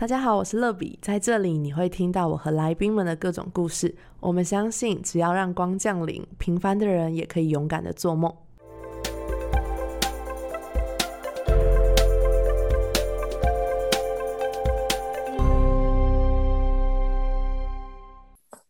[0.00, 3.94] 大家好，我是乐比，在这里你会听到我和来宾们的各种故事。
[4.18, 8.34] 我们相信，只要让光降临，平凡的人也可以勇敢的做梦。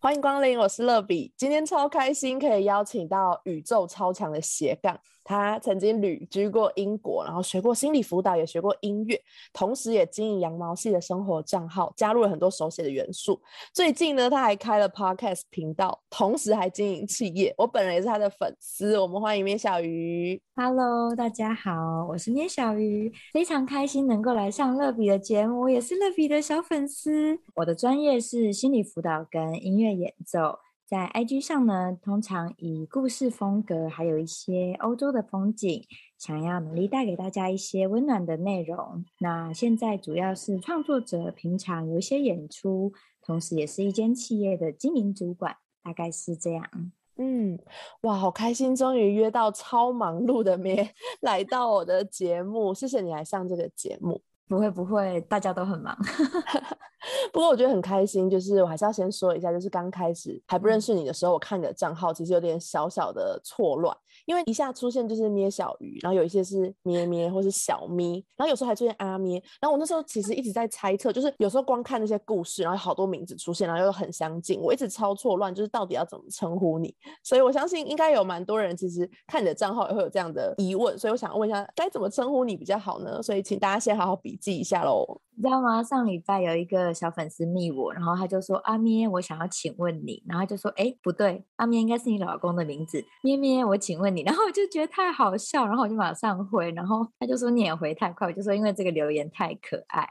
[0.01, 4.99] 欢迎光临，我是乐比，今天超开心可以邀请到宇宙超强的斜杠。
[5.23, 9.21] 他曾经旅居过英国，然后学过心理辅导，也学过音乐，
[9.53, 13.41] 同时也经营羊毛系的生活账号，加入了很多手写的元素。
[13.73, 17.55] 最近呢，他还开了 podcast 频道，同时还经营企业。
[17.59, 18.99] 我本人也是他的粉丝。
[18.99, 20.41] 我们欢迎咩小鱼。
[20.57, 27.39] Hello，大家好，我是咩小鱼，非常开心能够来上乐比的节目，我也是乐比的小粉丝。
[27.55, 30.59] 我的专业是心理辅导跟音乐演奏。
[30.91, 35.85] 在 IG 上呢，通常以故事风格，还有一些欧洲的风景，
[36.19, 39.05] 想要努力带给大家一些温暖的内容。
[39.21, 46.69] 那现在主要是创作者，平常有一些演出，同时也是一间企业的经营主管，大概是这样。
[47.19, 47.57] 嗯，
[48.01, 54.21] 哇，好开心，终于约到超忙碌的 咩来到我的节目，谢谢你来上这个节目。
[54.51, 55.97] 不会不会，大家都很忙。
[57.33, 76.95] 不过我觉得很开心，就是我还是要先说一下，就是刚开始还不认识你的时候，我看你的账号其实有点小小的错乱，因为一下出现就是咩小鱼，然后有一些是咩咩或是小咪，然后有时候还出现阿咩，然后我那时候其实一直在猜测，就是有时候光看那些故事，然后好多名字出现，然后又很相近，我一直超错乱，就是到底要怎么称呼你？
[77.23, 83.23] 所以我相信应该有蛮多人其实看你的账号也会有这样的疑问，所以我想问一下，该怎么称呼你比较好呢？
[83.23, 85.21] 所以请大家先好好笔记一下喽。
[85.41, 85.83] 你知道吗？
[85.83, 94.21] 上礼拜有一个小粉丝密我，然后他就说：“阿咩，我想要请问你。”然后就说：“哎，不对，阿咩应该是你老公的名字。”咩咩，我请问你。
[94.21, 100.07] 然后我就觉得太好笑，然后我就马上回，然后他就说：“你也回太快。”我就说：“因为这个留言太可爱。”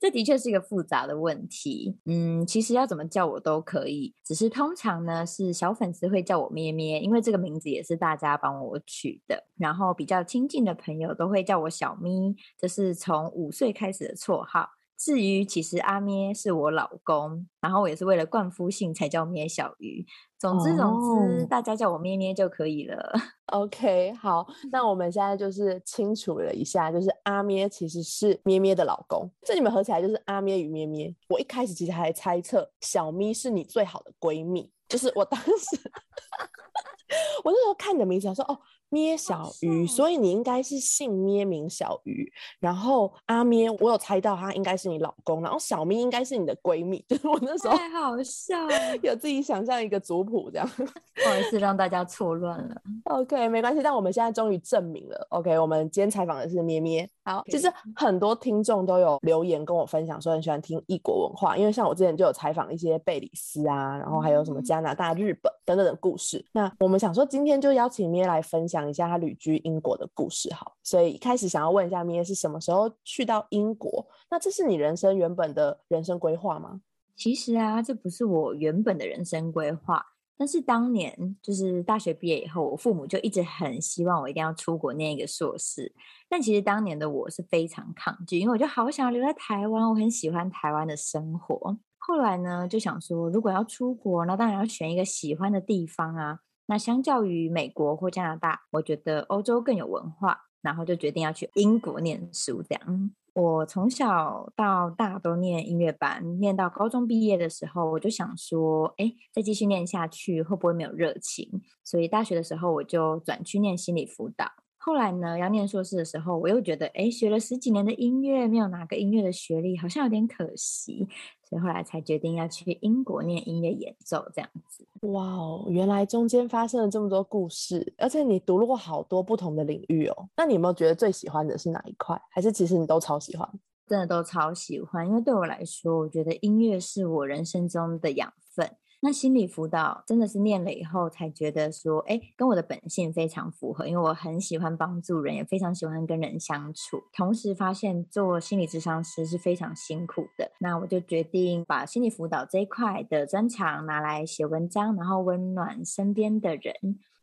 [0.00, 1.98] 这的确是一个复杂的问题。
[2.06, 9.44] 嗯，其实要怎么叫我都可以，只是通常呢是小粉丝会叫我咩咩，因为这个名字也是大家帮我取的。
[9.58, 14.53] 然后比较亲近的朋友都会叫我小咪，这是从五岁开始的绰号。
[14.96, 20.06] 至于其实阿咩是我老公，然后我也是为了冠夫姓才叫咩小鱼。
[20.38, 23.12] 总之总之，大家叫我咩咩就可以了。
[23.46, 31.14] OK，好，那我们现在就是清楚了一下，就是阿咩其实是咩咩的老公，这你们合起来就是阿咩与咩咩。
[31.28, 35.50] 我一开始其实还猜测小咪是你最好的闺蜜，就是我当时，
[37.44, 38.58] 我那时候看你的名字，我说哦。
[38.94, 42.32] 咩小鱼，所以你应该是姓咩名小鱼。
[42.60, 45.42] 然后阿咩，我有猜到他应该是你老公。
[45.42, 47.04] 然后小咪应该是你的闺蜜。
[47.10, 48.56] 就是我那时候太好笑，
[49.02, 50.84] 有自己想象一个族谱这样，不
[51.28, 52.80] 好意思让大家错乱了。
[53.06, 53.82] OK，没关系。
[53.82, 55.26] 但我们现在终于证明了。
[55.30, 57.08] OK，我们今天采访的是咩咩。
[57.24, 61.56] 好，其实很多听众都有留言跟我分享，说很喜欢听异国文化。
[61.56, 66.44] 因为像我之前就有采访一些贝里斯啊，然后还有什么加拿大、日本等等的故事。
[66.52, 68.83] 那我们想说，今天就邀请咩来分享。
[68.84, 74.06] 讲一下他旅居英国的故事，好，所以一开始想要问一下咩是什么时候去到英国？
[74.30, 76.82] 那这是你人生原本的人生规划吗？
[77.16, 80.04] 其实啊，这不是我原本的人生规划，
[80.36, 85.94] 但是当年就是大学毕业以后，我父母就一直很希望我一定要出国念一个硕士。
[86.28, 91.78] 但其实当年的我是非常抗拒，因为我就好想要留在台湾，我很喜欢台湾的生活。
[91.96, 96.40] 后来呢，就想说，如果要出国，那当然要选一个喜欢的地方啊。
[96.66, 102.62] 那相较于美国或加拿大，我觉得欧洲更有文化，然后就决定要去英国念书。
[102.62, 111.60] 这样，我从小到大都念音乐班，念到高中毕业的时候，我就想说，哎，再继续念下去会不会没有热情？
[111.84, 114.46] 所以大学的时候我就转去念心理辅导。
[114.78, 121.08] 后来呢，要念硕士的时候，我又觉得，哎，学了十几年的音乐，没有拿个音乐的学历，好像有点可惜。
[121.54, 124.84] 所以后来才决定要去英国念音乐演奏，这样子。
[125.02, 130.28] 哇哦，原来中间发生了这么多故事，而且你读了过好多不同的领域哦。
[130.36, 132.20] 那你有没有觉得最喜欢的是哪一块？
[132.28, 133.48] 还是其实你都超喜欢？
[133.86, 138.68] 真的都超喜欢，因为对我来说，我觉得音乐是我人生中的养分。
[139.04, 147.02] 那心理辅导真的是念了以后才觉得说，哎，跟我的本性非常符合，因为我很喜欢帮助人，也非常喜欢跟人相处。
[147.12, 156.74] 同时发现做心理咨商师是非常辛苦的，那我就决定把心理辅导这一块的专长拿来写文章，然后温暖身边的人。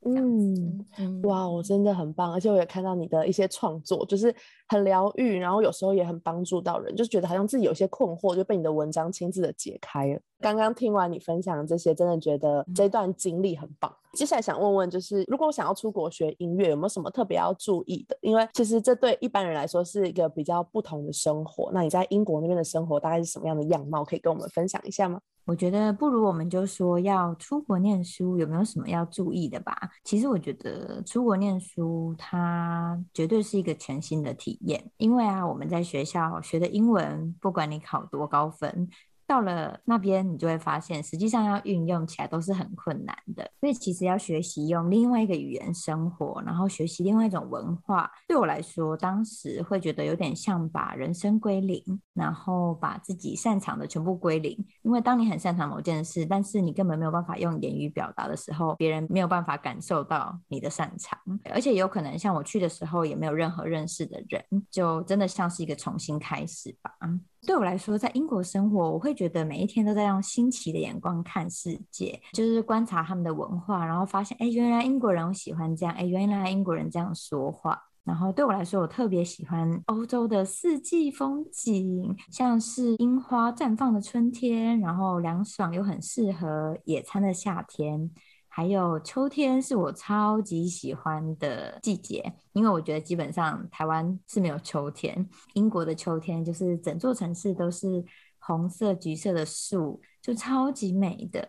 [0.03, 4.33] 嗯，哇，我真的很棒，而且我也看到你的一些创作，就是
[4.71, 10.19] 很疗愈，然后有时候也很帮助到人，就觉得好像自己有些困惑就被你的文章亲自的解开了。
[10.39, 13.93] 刚刚听完你分享这些，真的觉得这段经历很棒。
[14.13, 18.17] 接下来想问问，就是如果我想要出国学音乐，有没有什么特别要注意的？
[18.21, 21.69] 因为其实这对一般人来说是一个比较不同的生活。
[21.73, 24.05] 那你在英国那边的生活大概是什么样的样貌？
[24.05, 25.19] 可以跟我们分享一下吗？
[25.45, 29.75] 我觉得不如我们就说要出国念书，有没有什么要注意的吧？
[30.03, 38.89] 其实我觉得出国念书，它绝对是一个全新的体验，因为啊，我们在学校学的英文，不管你考多高分。
[39.31, 43.49] 到了那边，你就会发现，实际上要运用起来都是很困难的。
[43.61, 51.81] 所以其实要学习用另外一个语言生活，然后学习另外一种文化，对我来说，当时会觉得有点像把人生归零，
[52.13, 54.51] 然后把自己擅长的全部归零。
[54.81, 61.17] 因为当你很擅长某件事，但是你根本没有办法用言语表达的时候，别人没有办法感受到你的擅长，
[61.53, 66.91] 而且有可能像我去的时候，也没有任何认识的人，就真的像是一个重新开始吧。
[67.43, 77.79] 对我来说，在英国生活，我会觉得每一天都在用新奇的眼光看世界，就是观察他们的文化，然后发现，哎，原来英国人喜欢这样，哎，原来英国人这样说话。
[78.03, 88.09] 然后对我来说，我特别喜欢欧洲的四季风景，像是樱花绽放的春天，然后凉爽又很适合野餐的夏天。
[88.53, 98.03] 还有秋天是我超级喜欢的季节，因为我觉得基本上台湾是没有秋天，英国的秋天就是整座城市都是
[98.41, 101.47] 红色、橘色的树，就超级美的。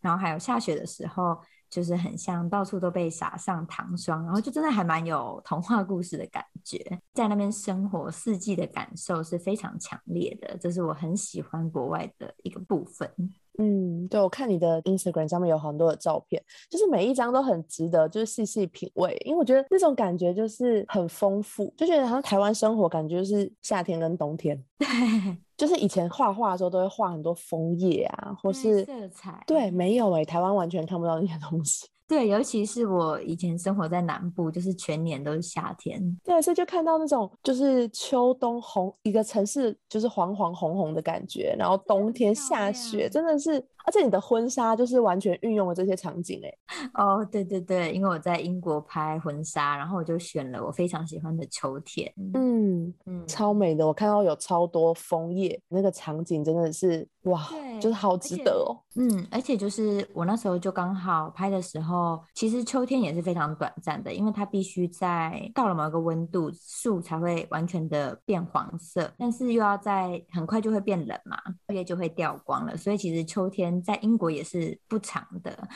[0.00, 1.38] 然后还有下雪的时候，
[1.70, 6.78] 就是很像到处都被撒上糖霜，然后就真的还蛮有童话故事的感觉。
[7.14, 13.10] 在那边生活，四季的感受是非常强烈的，这是我很喜欢国外的一个部分。
[13.56, 24.86] 嗯，对，我看你的 Instagram 上面有很多的照片，就是每一张都很值得，就是细细品味，因为我觉得那种感觉就是很丰富，就觉得好像台湾生活感觉就是夏天跟冬天，对，
[25.56, 31.86] 就是以前画画的时候都会画很多枫叶啊，或是色彩，对，没有哎，台湾完全看不到那些东西。
[32.06, 36.00] 对，尤其是我以前生活在南部，就是全年都是夏天。
[36.22, 43.52] 对，所以就看到那种就是秋冬红一个城市就是黄黄红红的感觉，然后冬天下雪，真的是，
[43.86, 46.54] 而且你的婚纱就是完全运用了这些场景哎。
[46.94, 52.12] 哦，对对对，因为我在英国拍婚纱，然后我就选了我非常喜欢的秋天。
[52.34, 57.48] 嗯嗯，超美的，我看到有超多枫叶，那个场景真的是哇，
[57.80, 58.76] 就是好值得哦。
[58.96, 71.36] 嗯，而且就是我那时候就刚好拍的时候，其实秋天也是非常短暂的，因为它必须在到了某一个温度，树才会完全的变黄色，但是又要在很快就会变冷嘛，
[71.68, 75.68] 叶就会掉光了，所以其实秋天在英国也是不长的。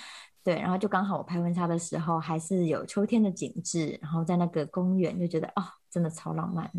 [0.45, 6.71] 对，然后就刚好我拍婚纱的时候，还是有秋天的景致，然后在那个公园就觉得哦，真的超浪漫。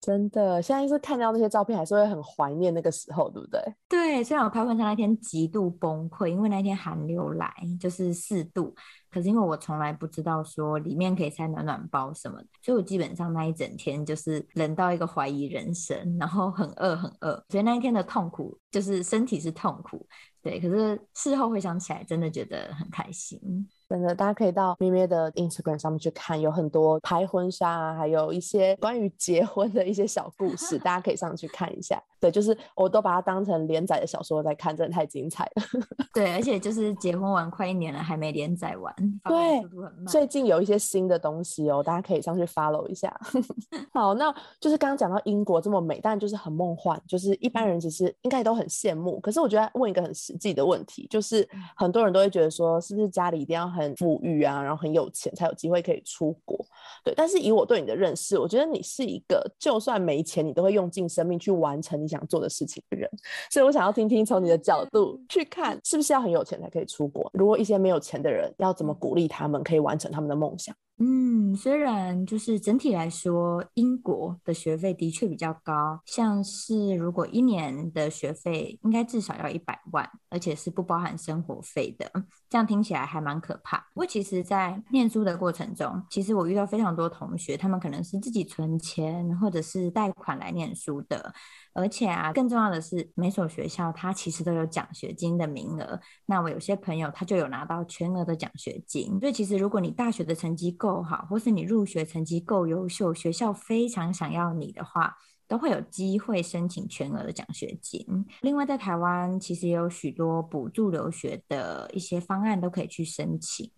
[0.00, 3.60] 真的，现在是看到那些照片，还是会很怀念那个时候，对不对？
[3.88, 8.74] 对，虽然我拍婚纱那天极度崩溃，因为那天寒流来，就是四度。
[9.10, 17.42] 可是因为我从来不知道说里面可以塞暖暖包什么的，所以我基本上那一整天就是冷到一个怀疑人生，然后很饿很饿。
[17.48, 20.06] 所以那一天的痛苦就是身体是痛苦，
[20.42, 20.60] 对。
[20.60, 23.68] 可是事后回想起来，真的觉得很开心。
[23.88, 32.02] 真的，大家可以到咩咩的 Instagram 上面去看，有很多拍婚纱啊，还有一些关于结婚的一些小故事，大家可以上去看一下。
[32.20, 35.62] 对，就是我都把它当成连载的小说在看，真的太精彩了。
[36.12, 38.94] 对，而且就是结婚完快一年了，还没连载完，
[39.24, 39.62] 对。
[40.08, 43.16] 最近有一些新的东西哦，大家可以上去 follow 一下。
[43.94, 49.20] 好，那就是刚刚讲到英国这么美，但就是很梦幻，就是一般人其实应该都很羡慕。
[49.20, 56.58] 可是我觉得问一个很实际的问题，就是很多人都会觉得说，是不是家里一定要很很富裕啊，然后很有钱才有机会可以出国。
[57.04, 63.08] 对，但是以我对你的认识，我觉得你是一个就算没钱，你都会用尽生命去完成你想做的事情的人。
[63.50, 67.30] 所以我想要听听从你的角度去看，是不是要很有钱才可以出国？
[67.32, 70.74] 如果一些没有钱的人，要怎么鼓励他们可以完成他们的梦想？
[71.00, 82.10] 嗯，虽然就是整体来说，英国的学费的确比较高，像是如果一年的学费应该至少要一百万，而且是不包含生活费的，
[82.48, 83.78] 这样听起来还蛮可怕。
[83.94, 91.32] 不过其实，在念书的过程中，其实我遇到非常多同学，他们可能是自己存钱或者是贷款来念书的。
[91.74, 96.00] 而且啊，更重要的是，每所学校它其实都有奖学金的名额。
[96.26, 99.16] 那我有些朋友他就有拿到全额的奖学金。
[99.20, 105.14] 所以其实如果你大学的成绩够够好，或是你入学成绩够优秀，学校非常想要你的话，
[105.46, 108.02] 都会有机会申请全额的奖学金。
[108.40, 113.70] 另外，在台湾其实也有许多补助留学的一些方案都可以去申请。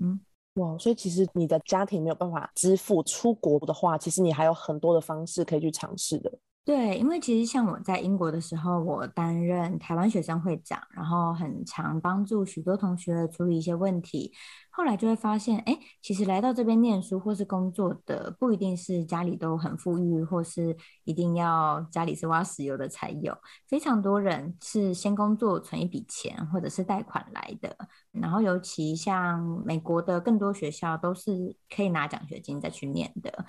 [0.55, 6.39] 哇，所以其实你的家庭没有办法支付出国的话，其实你还有很多的方式可以去尝试的。
[6.63, 14.33] 对，因为其实像我在英国的时候，我担任台湾学生会长，然后很常帮助许多同学处理一些问题。
[14.69, 23.37] 后来就会发现，哎，其实来到这边念书或是工作的，不一定是家里都很富裕，或是一定要家里是挖石油的才有。
[23.67, 27.77] 非常多人是先工作存一笔钱，或者是贷款来的。
[28.13, 33.45] 然后尤其像美国的更多学校都是可以拿奖学金再去念的。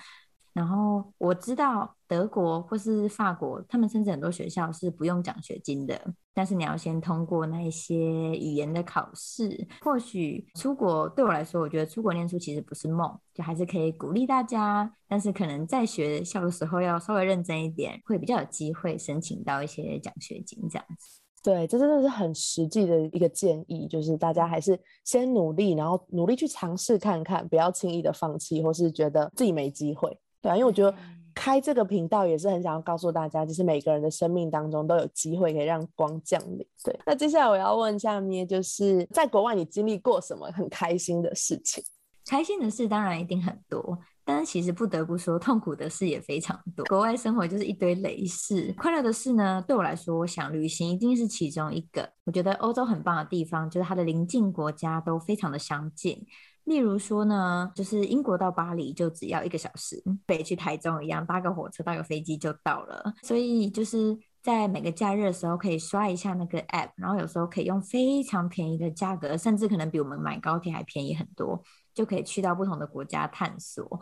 [0.52, 5.98] 然后我知道德国或是法国，他们甚至很多学校是不用奖学金的，
[6.34, 9.66] 但是你要先通过那一些语言的考试。
[9.80, 14.94] 或许出国对我来说，我觉得出国念书其实不是梦，就还是可以鼓励大家。
[15.08, 21.20] 但是可能在学校的时候要稍微认真一点，会比较有机会申请到一些奖学金这样子。
[21.42, 30.16] 对，这真的是很实际的一个建议，就是大家还是先努力，然后努力去尝试看看，不要轻易的放弃，或是觉得自己没机会。
[30.42, 30.94] 对啊，因为我觉得
[31.34, 36.66] 开这个频道也是很想要告诉大家，就是每个人的生命当中都有机会可以让光降临。
[36.84, 41.82] 对，那接下来我要问一下咩，就是在国外你经历过什么很开心的事情？
[42.26, 46.84] 开心的事当然一定很多，但是其实不得不说，痛苦的事也非常多。
[46.86, 52.08] 国外生活就是一堆雷事，快乐的事呢，对我来说，我想旅行一定是其中一个。
[52.24, 56.24] 我觉得欧洲很棒的地方，就是它的邻近国家都非常的相近。
[56.64, 63.12] 例如说呢，就是英国到巴黎就只要一个小时，北去台中一样，搭个火车、搭个飞机就到了。
[63.22, 71.60] 所以就是在每个假日的时候，可以刷一下那个 app，然后有时候可以用非常便宜的价格，甚至可能比我们买高铁还便宜很多，
[71.92, 74.00] 就可以去到不同的国家探索。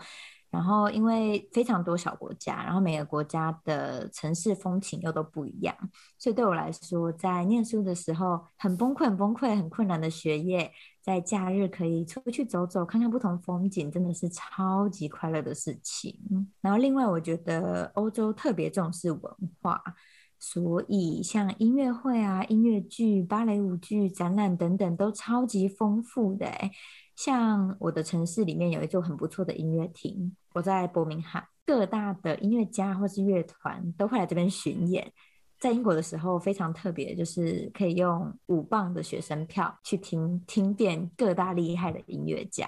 [0.51, 5.75] 然后因为非常多小国家，然后每个国家的城市风情又都不一样，
[6.19, 10.73] 所以对我来说，在念书的时候很崩溃、很崩溃、很困难的学业。
[11.03, 16.19] 在假日可以出去走走，看看不同风景，真的是超级快乐的事情。
[16.61, 19.21] 然后，另外我觉得欧洲特别重视文
[19.63, 19.83] 化，
[20.39, 26.51] 所以像音乐会啊、音乐剧、芭蕾舞剧、展览等等都超级丰富的。
[27.17, 35.13] 像我的城市里面有一座很不错的音乐厅，我在伯明翰，各大的音乐家或是乐团都会来这边巡演。
[35.61, 42.67] 在英国的时候非常特别，就是可以用五磅的学生票去听听遍各大厉害的音乐家，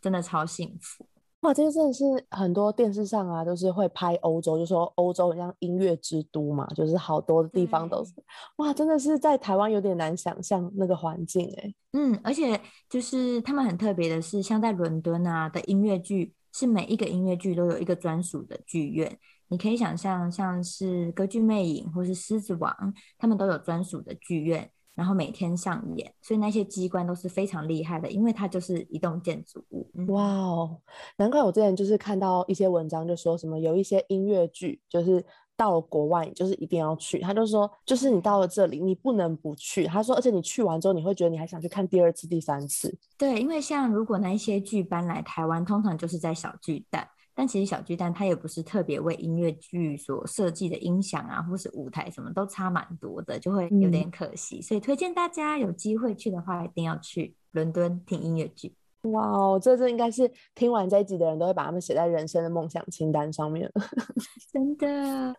[0.00, 1.06] 真的超幸福
[1.42, 1.52] 哇！
[1.52, 8.12] 这个真的是很多电视上啊，都是会拍欧洲，就说欧洲很像音乐之都嘛，就是好多的地方都是
[8.56, 11.74] 哇，真的是在台湾有点难想象那个环境哎。
[11.92, 19.18] 嗯，而且就是他们很特别的是，像在伦敦啊的音乐剧，是每一个音乐剧都有一个专属的剧院。
[19.52, 22.74] 你可以想象，像是歌剧魅影或是狮子王，
[23.18, 29.86] 他们都有专属的剧院，然后每天上演，所以那些机关都是非常厉害的，因为它就是一栋建筑物。
[30.08, 30.80] 哇哦，
[31.18, 35.22] 难怪我之前就是看到一些文章，就说什么有一些音乐剧，就是
[35.54, 37.18] 到了国外，就是一定要去。
[37.18, 39.84] 他就说，就是你到了这里，你不能不去。
[39.84, 42.98] 他说，而且你去完之后，你会觉得你还想去看第二次、第三次。
[43.18, 47.06] 对，因为像如果那一些剧搬来台湾，通常就是在小巨蛋。
[47.34, 54.60] 但其实小巨蛋它也不是特别为音乐剧所设计的音响啊，或是舞台什么都差蛮多的，就会有点可惜。
[54.60, 58.74] 所以推荐大家有机会去的话，一定要去伦敦听音乐剧。
[59.02, 63.70] 哇哦，这这应该是听完这一集的人都会把他们写在人生的梦想清单上面。
[64.52, 64.86] 真的？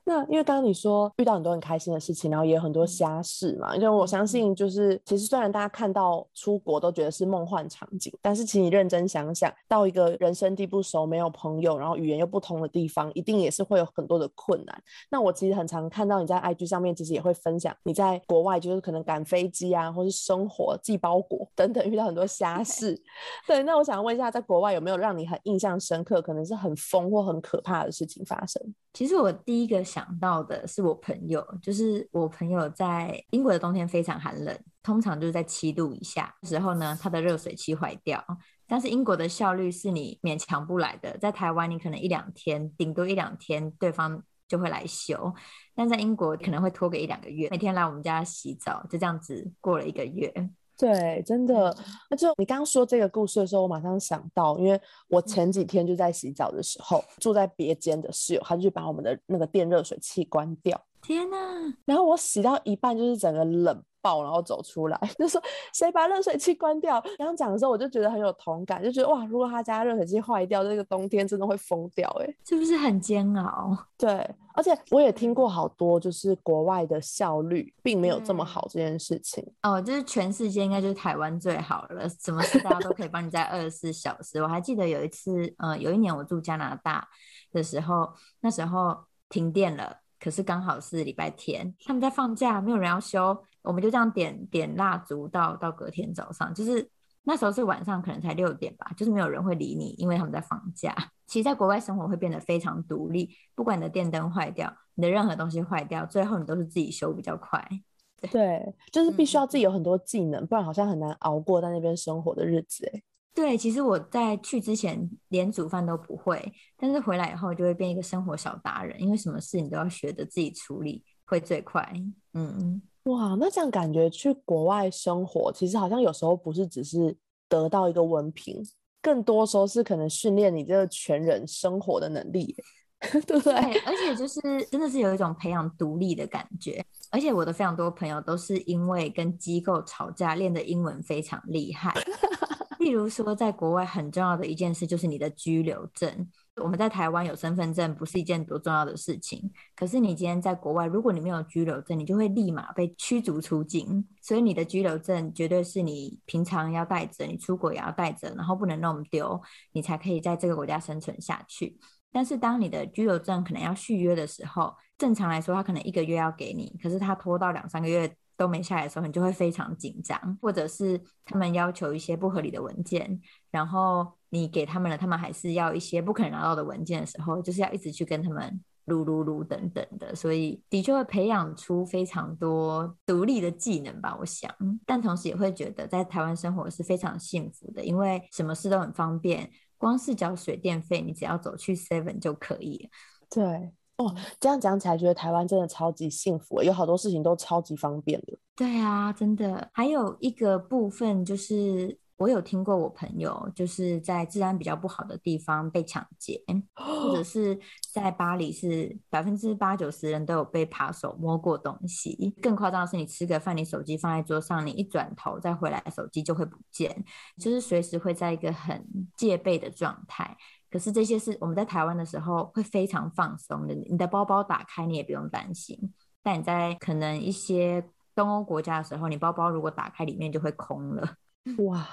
[0.04, 3.76] 那因为刚刚你说遇到很多很开心的事情，然后也有很多瞎事嘛。
[3.76, 14.84] 因为我相信，就是其实虽然大家看到出国都觉得是梦幻场景，但是其实你认真想想，到一个人生地不熟、没有朋友，然后语言又不同的地方，一定也是会有很多的困难。
[15.10, 23.02] 那我其实很常看到你在 IG 上面，其实也会分享你在国外，就是可能赶飞机啊，或是生活、寄包裹等等，遇到很多瞎事。
[23.54, 28.60] 对，那我想问一下，在国外有没有让你很印象深刻，可能是很疯或很可怕的事情发生？
[28.94, 38.26] 其实我第一个想到的是我朋友，就是我朋友在英国的冬天非常寒冷，通常就是在七度以下时候呢，他的热水器坏掉。
[38.66, 45.32] 但是英国的效率是你勉强不来的，在台湾你可能一两天，顶多一两天，对方就会来修，
[45.76, 50.34] 但在英国可能会拖个一两个月，每天来我们家洗澡，就这样子过了一个月。
[50.78, 51.76] 对，真的。
[52.10, 60.84] 那就你刚刚说这个故事的时候，我马上想到，因为我前几天就在洗澡的时候，住在别间的室友，他就把我们的那个电热水器关掉。
[61.04, 61.38] 天哪！
[61.86, 63.84] 然后我洗到一半，就是整个冷。
[64.04, 65.42] 爆，然后走出来，就说
[65.74, 67.00] 谁把热水器关掉？
[67.18, 73.74] 刚刚讲的时候，我就觉得很有同感，就觉得哇，如果他家热水器坏掉，这个冬天真的会疯掉，哎，是不是很煎熬？
[73.98, 79.42] 对，而且我也听过好多，就是国外的效率并没有这么好这件事情。
[79.62, 84.44] 哦，就是全世界应该就是台湾最好了，什么事大家都可以帮你在二十四小时。
[84.44, 87.08] 我还记得有一次，呃，有一年我住加拿大
[87.54, 90.03] 的时候，那时候停电了。
[90.24, 96.90] 可是刚好是礼拜天，他们在放假，没有人要休，我们就这样点点蜡烛到到隔天早上，就是
[97.24, 100.96] 那时候是晚上，可能才六点吧，就是没有人会理你，因为他们在放假。
[101.28, 107.62] 其实，在国外生活会变得非常独立，不管你的电灯坏掉，你的任何东西坏掉，最后你都是自己修比较快。
[108.32, 112.90] 对，就是必须要自己有很多技能，不然好像很难熬过在那边生活的日子。
[112.94, 113.02] 哎。
[113.34, 121.92] 对，其实我在去之前连煮饭都不会，但是回来以后就会变一个生活小达人，因为什么事你都要学着自己处理，会最快。
[122.34, 127.18] 嗯，哇，那这样感觉去国外生活，其实好像有时候不是只是
[127.50, 128.62] 得到一个文凭，
[129.02, 132.56] 更多时候是可能训练你这个全人生活的能力，
[133.26, 133.54] 对不对？
[133.80, 136.86] 而且就是真的是有一种培养独立的感觉。
[137.10, 141.94] 而且我的非常多朋友都是因为跟机构吵架，练的英文非常厉害。
[142.84, 146.30] 例如说，在国外很重要的一件事就是你的居留证。
[146.58, 154.06] 我们在台湾有身份证不是一件多重要的事情，可是你今天在国外，如果你没有居留证，你就会立马被驱逐出境。
[154.22, 161.80] 所以你的居留证绝对是你平常要带着，你出国也要带着，然后不能弄丢，你才可以在这个国家生存下去。
[162.12, 168.14] 但是当你的居留证可能要续约的时候，正常来说他可能一个月要给你，可是他拖到两三个月。
[168.36, 173.20] 都没下来的时候，你就会非常紧张，或者是他们要求一些不合理的文件，
[173.52, 184.54] 然后你给他们了，他们还是要一些不可能拿到的文件的时候，就是要一直去跟他们撸撸撸等等的，所以的确会培养出非常多独立的技能吧，我想。
[184.86, 192.90] 但同时也会觉得在台湾生活是非常幸福的，因为什么事都很方便，光是交水电费，你只要走去 Seven 就可以。
[193.30, 193.72] 对。
[193.98, 198.38] 哦，这样讲起来，觉得台湾真的超级幸福，有好多事情都超级方便的。
[198.56, 199.70] 对啊，真的。
[199.74, 206.44] 还有一个部分就是，我有听过我朋友就是在治安比较不好的地方被抢劫，
[206.76, 207.60] 或者是
[207.92, 212.34] 在巴黎是百分之八九十人都有被扒手摸过东西。
[212.42, 217.04] 更夸张的是，你吃个饭，你手机放在桌上，你一转头再回来，手机就会不见，
[217.40, 218.84] 就是随时会在一个很
[219.16, 220.36] 戒备的状态。
[220.74, 225.94] 可是这些是我们在台湾的时候会非常放松的，你的包包打开你也不用担心。
[226.24, 231.08] 但你在可能一些东欧国家的时候，你包包如果打开里面就会空了。
[231.70, 231.88] 哇，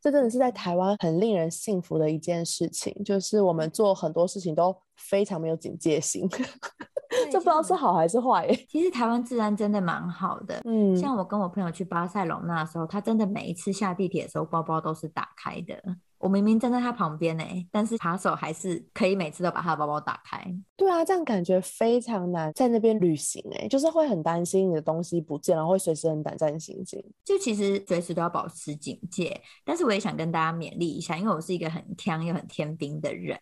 [0.00, 6.26] 这真的是在台湾很令人幸福的一件事情，就是我们做很多事情都非常没有警戒心。
[7.30, 8.48] 这不知道是好还是坏。
[8.70, 15.82] 其实台湾治安真的蛮好的，嗯，像我跟我朋友去巴塞隆那的时候，他真的每一次下地铁的时候，包包都是打开的。
[16.18, 20.44] 我明明站在他旁边呢，但是扒手还是可以每次都把他的包包打开。
[20.76, 27.02] 对啊，这样感觉非常难在那边旅行哎，就是会很担心你的东西不见然后，会随时很胆战心惊。
[27.24, 33.38] 就其实随时都要保持警戒，但是我也想跟大家勉励一下，因为我是一个很强又很天兵的人。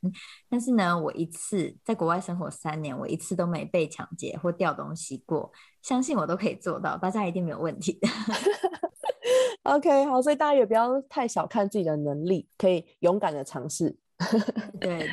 [0.48, 5.50] 但是呢，我一次在国外生活三年，我一次都没被抢劫或掉东西过，
[5.82, 8.08] 相信我都可以做到，大家一定没有问题的。
[9.64, 13.96] OK，好，所以大家也不要太小看自己的能力，可以勇敢的尝试。
[14.80, 15.08] 对对，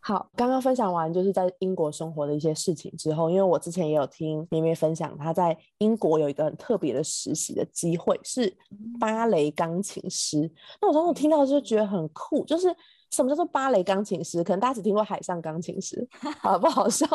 [0.00, 8.52] 好，刚刚分享完就是在英国生活的一些事情之后，因为我之前也有听咩咩分享，他在英国有一个很特别的实习的机会，是
[8.98, 10.50] 芭蕾钢琴师。
[10.80, 12.74] 那我当时听到就觉得很酷，就是。
[13.16, 14.44] 什么叫做芭蕾钢琴师？
[14.44, 16.06] 可能大家只听过海上钢琴师，
[16.38, 17.06] 好不好笑？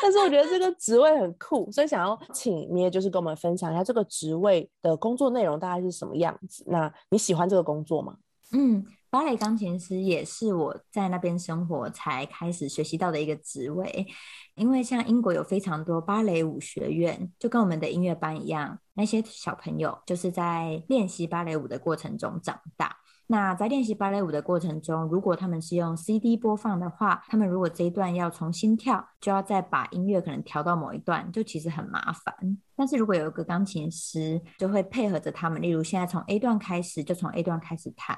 [0.00, 6.62] 但是我觉得这个职位很酷，所以想要请咩，就是跟我们分享一下这个职位的工作内容大概是什么样子。
[6.68, 8.16] 那你喜欢这个工作吗？
[8.52, 14.06] 嗯，芭蕾钢琴师也是我在那边生活才开始学习到的一个职位，
[14.54, 22.96] 因为像英国有非常多芭蕾舞学院，就跟我们的音乐班一样，那些小朋友就是在练习芭蕾舞的过程中长大。
[23.28, 32.34] 那在练习芭蕾舞的过程中，如果他们是用 CD 播放的话，他们如果这一段要重新跳，就要再把音乐可能调到某一段，就其实很麻烦。
[32.76, 38.16] 但是如果有一个钢琴师，就会配合着他们，例如现在从 A 段开始就从 A 段开始弹，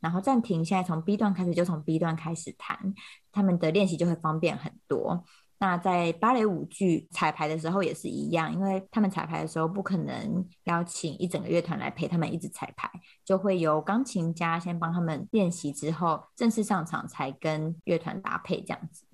[0.00, 2.94] 然后暂停，现在从 B 段开始就从 B 段开始弹，
[3.32, 5.24] 他们的练习就会方便很多。
[5.58, 12.90] 那在芭蕾舞剧彩排的时候也是一样，因为他们彩排的时候不可能邀请一整个乐团来陪他们一直彩排，
[13.24, 19.06] 就会由钢琴家先帮他们练习，之后正式上场才跟乐团搭配这样子。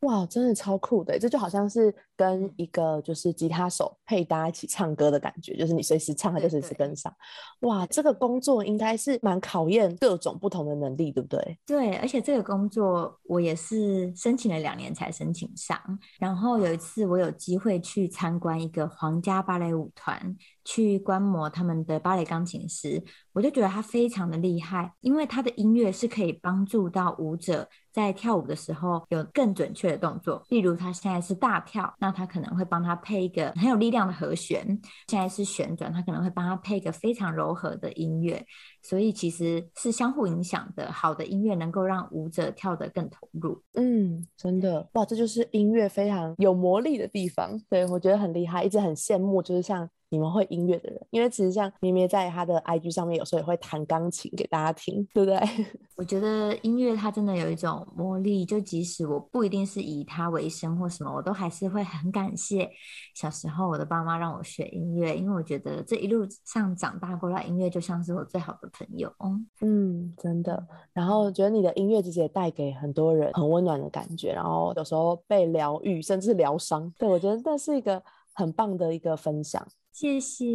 [0.00, 1.18] 哇，真的超酷的！
[1.18, 7.14] 这就好像是跟一个就是吉他手配搭一起唱歌的感觉，就是你随时唱，他就随时跟上。
[7.60, 11.58] 哇，这个工作应该是蛮考验各种不同的能力，对不对？
[11.66, 15.78] 对，而且这个工作我也是申请了两年才申请上。
[16.18, 20.36] 然后有一次我有机会去参观一个皇家芭蕾舞团。
[20.64, 30.42] 去观摩他们的芭蕾钢琴师，我就觉得他非常的厉害，因为他的音乐是可以帮助到舞者在跳舞的时候有更准确的动作。
[30.48, 34.62] 例如他现在是大跳，那他可能会帮他配一个很有力量的和弦；
[35.08, 38.44] 现在是旋转，他可能会帮他配一个非常柔和的音乐。
[38.82, 43.62] 所以其实是相互影响的，好的音乐能够让舞者跳得更投入。
[43.74, 47.58] 嗯，真的哇，这就是音乐非常有魔力的地方。
[47.68, 49.88] 对我觉得很厉害，一直很羡慕，就是像。
[50.10, 55.40] 你们会音乐的人，因为其实像咩咩在他的 IG 上面，有时候也会弹钢琴给大家听，对不对？
[55.96, 62.68] 我觉得音乐它真的有一种魔力，就即使我不一定是以它为生或什么，我都还是会很感谢
[63.14, 69.12] 小时候我的爸妈让我学音乐，因为我觉得这一路上长大过来，音乐就像是我最好的朋友。
[69.60, 70.66] 嗯，真的。
[70.92, 76.92] 然后觉得你的音乐其实也带给很多人很温暖的感觉，然后有时候被疗愈，甚至疗伤。
[76.98, 79.64] 对我觉得这是一个很棒的一个分享。
[79.92, 80.46] 谢谢。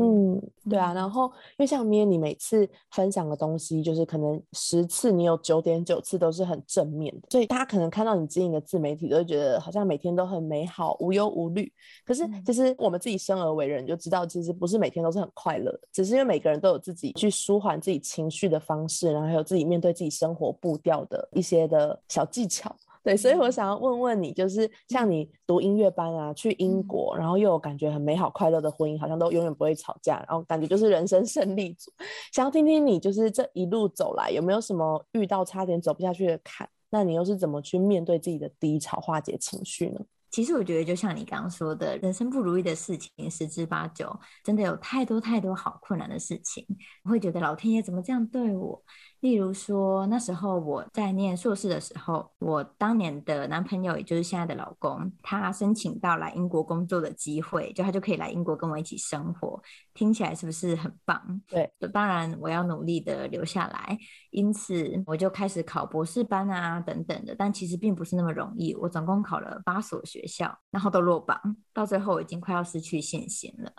[0.00, 11.70] 嗯，对啊，然后因为像咩，你每次分享的东西，就是可能十次你有九点九次都是很正面的，所以大家可能看到你经营的自媒体，都会觉得好像每天都很美好，无忧无虑。
[12.06, 22.74] 可是其实我们自己生而为人，就知道其实不是每天都是很快乐的，只是因为每个人都有自己去舒缓自己情绪的方式，然后还有自己面对自己生活步调的一些的小技巧。
[23.04, 31.92] 对，所以我想要问问你，就是像你读音乐班啊，去英国，然后又有感觉很美好快乐的婚姻，好像都永远不会吵架，然后感觉就是人生 胜利组。
[32.32, 36.66] 想要听听你，就是这一路走来有没有什么遇到差点走不下去的坎？
[36.88, 40.00] 那你又是怎么去面对自己的低潮，化解情绪呢？
[40.30, 44.12] 其实我觉得，就像你刚刚说的，人生不如意的事情十之八九，
[44.42, 46.66] 真的有太多太多好困难的事情，
[47.04, 48.82] 我会觉得老天爷怎么这样对我？
[49.24, 59.58] 例如说，那时候我在念硕士的时候，我当年的男朋友，也就是现在的老公，他申请到来英国工作的机会，就他就可以来英国跟我一起生活。
[59.94, 61.40] 听起来是不是很棒？
[61.48, 63.96] 对，当然我要努力的留下来，
[64.30, 67.34] 因此我就开始考博士班啊等等的。
[67.34, 71.40] 但其实并不是那么容易，我总共考了八所学校，然后都落榜，
[71.72, 73.72] 到最后已经快要失去信心了。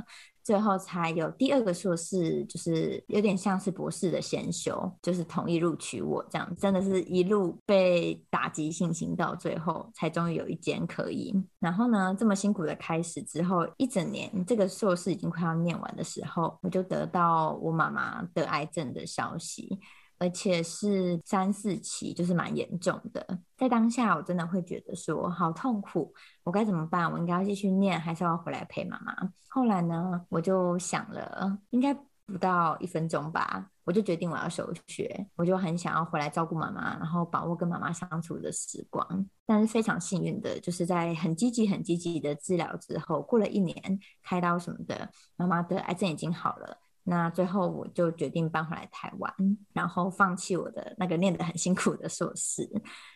[0.46, 11.34] 最后才有第二个硕士，就是有点像是博士的先修，就是同意录取我这样，真的是一路被打击信心到最后，才终于有一间可以。
[11.60, 19.80] 然后呢，这么辛苦的开始之后，一整年这个硕士已经快要念完的时候，我就得到我妈妈得癌症的消息。
[20.18, 23.40] 而且是三四期，就是蛮严重的。
[23.58, 27.12] 在当下，我真的会觉得说好痛苦，我该怎么办？
[27.12, 29.16] 我应该要继续念，还是要回来陪妈妈？
[29.50, 31.94] 后来呢，我就想了，应该
[32.26, 35.28] 不到一分钟吧，我就决定我要休学。
[35.36, 39.26] 我就很想要回来照顾妈妈，然后把握跟妈妈相处的时光。
[39.46, 46.78] 但是非常幸运的，就是在很积极、很积极的治疗之后，过了一年，开刀什么的，妈妈的癌症已经好了。
[47.08, 49.32] 那最后我就决定搬回来台湾，
[49.74, 52.68] 然后放弃我的那个念得很辛苦的硕士。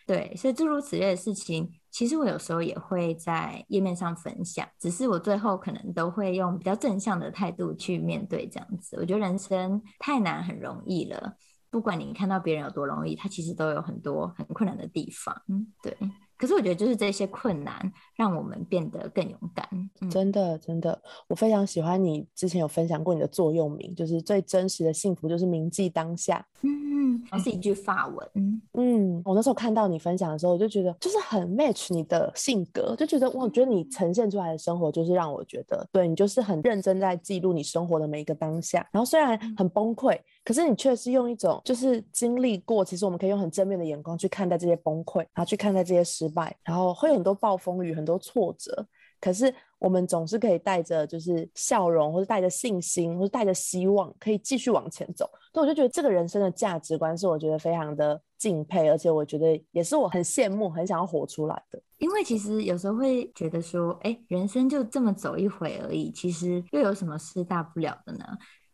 [0.06, 8.96] 对，所以诸如此类的事情，其实我有时候也会在页面上分享，只是我最后可能都会用比较正向的态度去面对这样子。
[9.00, 11.34] 我觉得人生太难很容易了，
[11.68, 15.36] 不管你看到别人有多容易，他其实都有很多很困难的地方。
[15.82, 15.96] 对。
[16.40, 19.68] 可是我觉得，就是这些困难让我们变得更勇敢。
[20.10, 20.98] 真的，真的，
[21.28, 26.42] 我非常喜欢你之前有分享过你的座右铭，就是最真实的幸福就是铭记当下。
[26.62, 28.60] 嗯，是一句法文。
[28.72, 38.88] 嗯，我那时候看到你分享的时候，我就觉得就是很 match 你的性格，就觉得我觉得你呈现出来的生活就是让我觉得，对你就是很认真在记录你生活的每一个当下。
[38.90, 40.18] 然后虽然很崩溃。
[40.44, 48.86] 可是你却是用一种就是经历过，其实我们可以用很正面的眼光去看待这些崩溃，然后去看待这些失败，然后会有很多暴风雨，很多挫折。
[49.20, 55.28] 可是我们总是可以带着就是笑容，或者带着信心，或者带着希望，可以继续往前走。
[55.52, 61.78] 所以我就觉得这个人生的价值观是我觉得非常的敬佩，而且我觉得也是我很羡慕、很想要活出来的。
[61.98, 68.24] 因为其实有时候会觉得说，哎，人生就这么走一回而已，其实又有什么事大不了的呢？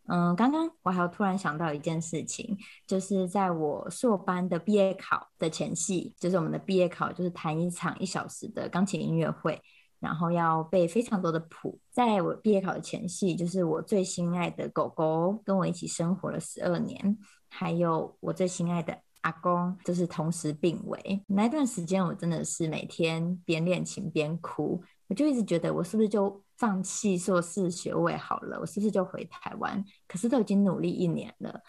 [0.08, 9.60] 嗯，刚刚我还有突然想到一件事情，就是在我硕班的毕业考的前夕，就是我们的毕业考，就是弹一场一小时的钢琴音乐会，
[9.98, 11.80] 然后要背非常多的谱。
[11.90, 21.24] 在我毕业考的前夕，就是我最心爱的狗狗跟我一起生活了十二年，还有我最心爱的阿公，就是同时病危。
[21.26, 24.80] 那段时间，我真的是每天边练琴边哭。
[25.08, 29.84] 我就一直觉得我是不是就放弃硕士学位好了，我是不是就回台湾？
[30.08, 31.60] 可是都已经努力一年了，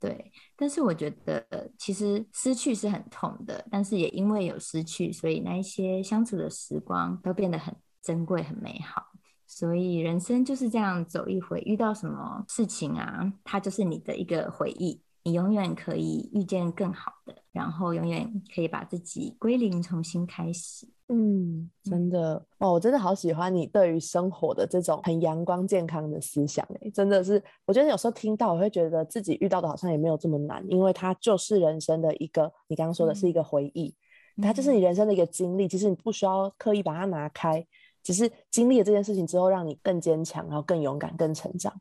[0.00, 0.32] 对。
[0.56, 1.46] 但是我觉得
[1.78, 9.06] 其实失去是很痛的，但是也因为有失去，所以那一些相处的时光都变得很珍贵、很美好。
[9.46, 15.02] 所以人生就是这样走一回，遇到什么事情啊，它就是你的一个回忆。
[15.24, 20.86] 你永远可以遇见更好的，然后永远可以把自己归零，重新开始。
[21.08, 33.94] 嗯，真的哦，我真的好喜欢你对于生活的这种很阳光健康的思想哎，真的是，我觉得有时候听到我会觉得自己遇到的好像也没有这么难，因为它就是人生的一个，你刚刚说的是一个回忆，
[34.42, 37.66] 它就是你人生的一个经历，其实你不需要刻意把它拿开。
[38.02, 41.72] 只是经历了这件事情之后，让你更坚强，然后更勇敢，更成长。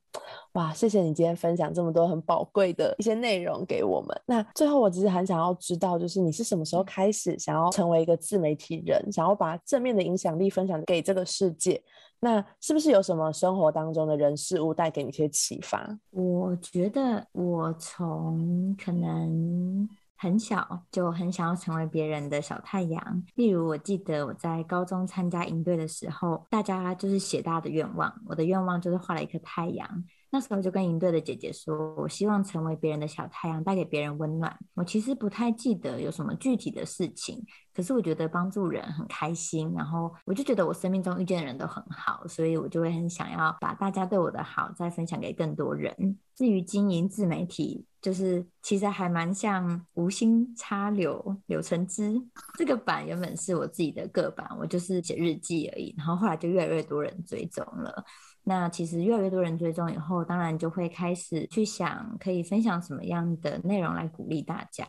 [0.53, 4.21] 哇，谢谢你今天分享这么多很宝贵的一些内容给我们。
[4.25, 11.81] 那最后，我只是很想要知道，就是你是什么时候开始想要成为一个自媒体人，想要把正面的影响力分享给这个世界？
[12.19, 15.97] 那是不是有什么生活当中的人事物带给你一些启发？
[16.11, 19.89] 我觉得我从可能。
[20.21, 23.23] 很小就很想要成为别人的小太阳。
[23.33, 30.03] 例如，我记得我在高中参加营队的时候，大家就是写大家的愿望，我的愿望就是画了一颗太阳。
[30.33, 34.55] 那时候就跟营队的姐姐说，我希望成为别人的小太阳，带给别人温暖。
[34.75, 46.17] 我其实不太记得有什么具体的事情，可是我觉得帮助人很开心，然后我就觉得我生命中遇见的人都很好，所以我就会很想要把大家对我的好再分享给更多人。
[46.33, 52.19] 至于经营自媒体，就是其实还蛮像无心插柳柳成枝
[52.57, 58.03] 这个版原本是我自己的个版，我就是写日记而已，然后后来就越来越多人追踪了。
[58.43, 64.87] 那其实越来越多人追踪以后，当然就会开始去想可以分享什么样的内容来鼓励大家。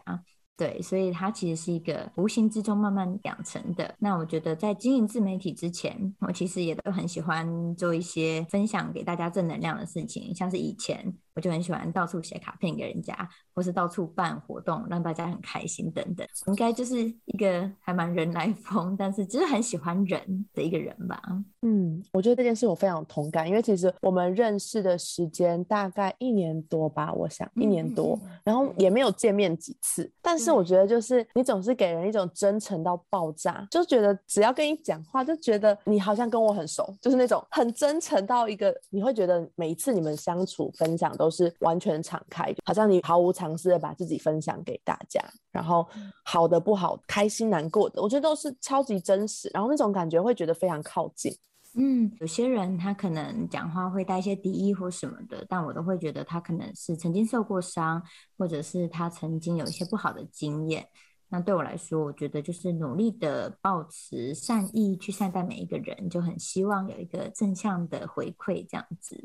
[0.57, 3.95] 对，所以它其实是一个无形之中慢慢养成的。
[3.99, 11.13] 那我觉得在经营自媒体之前，我其实也都很喜欢做一些分享给大家正能量的事情，像是以前。
[11.35, 13.17] 我就很喜欢到处写卡片给人家，
[13.55, 16.27] 或是到处办活动让大家很开心等等。
[16.47, 21.23] 应该就是一个还蛮人来疯，但是就是很喜欢人的一个人吧。
[21.63, 30.11] 嗯，我觉得这件事我非常同感，因为其实我们认识的时间大概一年多吧，我想一年多，然后也没有见面几次。
[30.21, 41.11] 但是我觉得就是你总是给人一种真诚到爆炸，就觉得只要跟你讲话，就觉得你好像跟我很熟，就是那种很真诚到一个你会觉得每一次你们相处分享。
[41.23, 45.87] 都是完全敞开，好像你毫无尝试的把自己分享给大家，然后
[46.25, 51.33] 好的不好，开心难过的，我觉得都是超级真实，然后那种感觉会觉得非常靠近。
[51.75, 58.03] 嗯，有些人他可能讲话会带一些敌意或什么的，但我都会觉得他可能是曾经受过伤，
[58.37, 60.89] 或者是他曾经有一些不好的经验。
[61.33, 69.19] 那对我来说，我觉得就是努力的保持善意去善待每一个人，就很希望有一个正向的回馈这样子。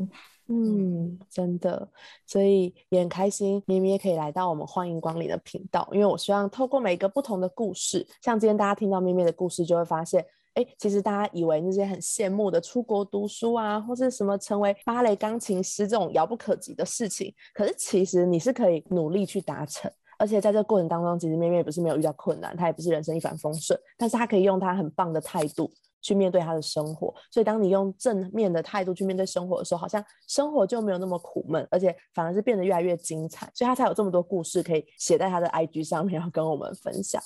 [0.47, 1.91] 嗯，真的，
[2.25, 19.91] 所以也很开心，咪咪也可以来到我们欢迎光临的频道，因为我希望透过每一个不同的故事，像今天大家听到咪咪的故事，就会发现，哎，其实大家以为那些很羡慕的出国读书啊，或是什么成为芭蕾钢琴师这种遥不可及的事情，可是其实你是可以努力去达成。
[20.17, 27.13] 而且在这个过程当中，其实妹妹也不是没有遇到困难，她也不是人生一帆风顺，但是她可以用她很棒的态度去面对她的生活。
[27.31, 33.49] 所以，当你用正面的态度去面对生活的时候，好像生活就没有那么苦闷，而且反而是变得越来越精彩。
[33.53, 37.21] 所以，她才有这么多故事可以写在她的 IG 上面，要跟我们分享。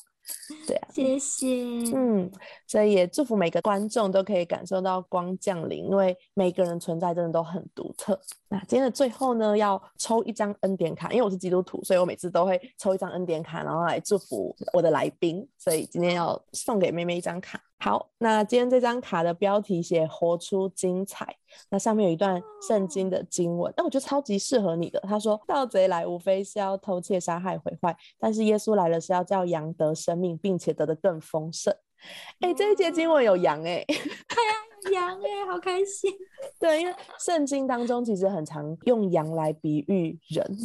[0.67, 1.47] 对啊，谢谢。
[1.95, 2.31] 嗯，
[2.67, 8.17] 所以也祝福每个观众都可以感受到光降临，因为每个人存在真的都很独特。
[8.51, 15.47] 那今天的最后呢，要抽一张恩典卡，因为我是基督徒，所以我每次都会抽一张恩典卡，然后来祝福我的来宾。
[15.57, 17.61] 所以今天要送给妹妹一张卡。
[17.79, 21.33] 好，那今天这张卡的标题写“活出精彩”，
[21.71, 24.99] 那上面有一段圣经的经文，那我觉得超级适合你的。
[24.99, 31.73] 他说：“盗贼来，无非是要偷窃、杀害、毁坏；但是耶稣来了，是要叫羊得生命，并且得的更丰盛。”
[32.41, 36.11] 哎，这一节经文有羊哎， 对呀，羊哎，好开心。
[36.59, 40.57] 对，因为圣经当中其实很常用羊来比喻人。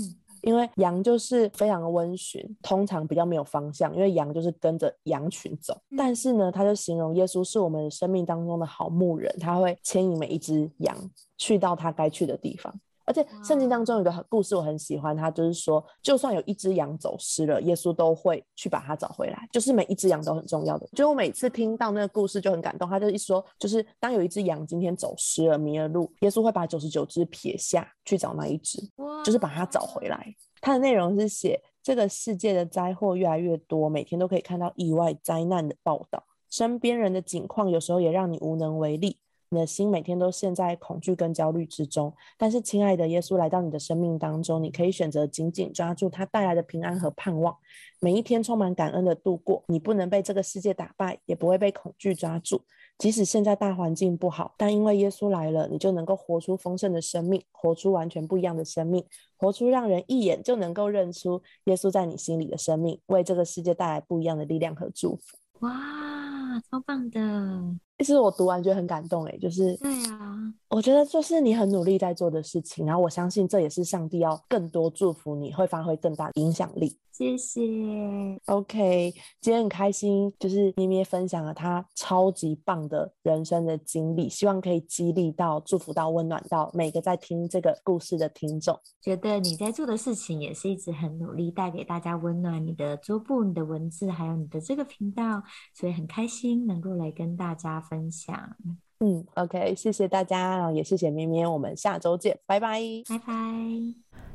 [0.43, 5.77] 因为羊就是非常的温驯，通常比较没有方向，因为羊就是跟着羊群走。
[5.97, 10.97] 但是呢，他就形容耶稣是我们生命当中的好牧人，他会牵引每一只羊
[11.37, 12.73] 去到他该去的地方。
[13.07, 19.49] 而且圣经当中有个故事我很喜欢，他就是说，就算有一只羊走失了，耶稣都会去把它找回来。
[19.53, 20.87] 就是每一只羊都很重要的。
[20.93, 22.89] 就我每次听到那个故事就很感动。
[22.89, 28.81] 他就一说，就是当有一只羊今天走失了、迷了路，耶稣会把九十九只撇下去找那一只，
[29.25, 30.35] 就是把它找回来。
[30.61, 36.25] 它的内容是写这个世界的灾祸越来越多，每天都可以看到意外灾难的报道。
[36.51, 39.19] 身边人的境况有时候也让你无能为力。
[39.49, 47.57] 你的心每天都陷在恐惧跟焦虑之中，但是，亲爱的耶稣来到你的生命当中，你可以选择紧紧抓住他带来的平安和盼望，
[48.01, 49.63] 每一天充满感恩的度过。
[49.69, 52.63] 你不能被这个世界打败，也不会被恐惧抓住。
[52.99, 59.05] 即使现在大环境不好，但因为耶稣来了，你就能够活出丰盛的生命，活出完全不一样的生命，
[59.37, 65.37] 活出让人一眼就能够认出耶稣在你心里的生命，为这个世界带来不一样的力量和祝福。
[65.61, 65.71] 哇，
[66.71, 67.21] 超棒的！
[67.99, 69.79] 其实我读完觉得很感动，哎，就是，
[70.69, 76.99] 我觉得就是你很努力在做的事情，然后我相信这也是上帝要更多祝福你，会发挥更大的影响力。
[77.13, 77.61] 谢谢。
[78.45, 88.79] OK，今天很开心，就是咩咩分享了她超级棒的人生的经历，希望可以激励到、祝福到、温暖到每个在听这个故事的听众。
[89.01, 92.67] 觉得你在做的事情也是一直很努力，带给大家温暖。
[92.67, 98.57] 你的桌布、你的文字，还有你的这个频道，所以很开心能够来跟大家分享。
[99.01, 103.35] 嗯，OK，谢谢大家，然后也谢谢咩咩，我们下周见，拜拜，拜拜。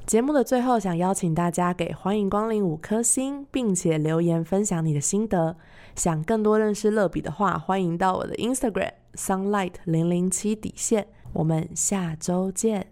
[0.05, 5.55] 节目的最后，想邀请大家给欢迎光临五颗星，并且留言分享你的心得。
[5.95, 11.07] 想更多认识乐比的话，欢迎到我的 Instagram sunlight 零零七底线。
[11.33, 12.87] 我们下周见。